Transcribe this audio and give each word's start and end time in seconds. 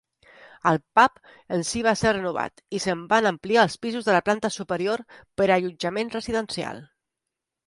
El 0.69 0.77
pub 0.99 1.19
en 1.57 1.65
si 1.71 1.83
va 1.87 1.93
ser 1.99 2.13
renovat 2.17 2.63
i 2.77 2.81
se'n 2.85 3.03
van 3.11 3.27
ampliar 3.33 3.67
els 3.67 3.77
pisos 3.87 4.09
de 4.09 4.17
la 4.17 4.23
planta 4.31 4.53
superior 4.57 5.05
per 5.43 5.49
a 5.49 5.53
allotjament 5.59 6.11
residencial. 6.19 6.83